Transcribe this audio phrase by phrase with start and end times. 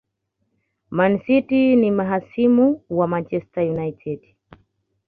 [0.89, 4.19] Man city ni mahasimu wa Manchester United